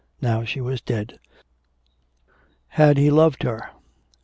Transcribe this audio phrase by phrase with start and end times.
[0.19, 1.19] Now she was dead.
[2.69, 3.69] Had he loved her?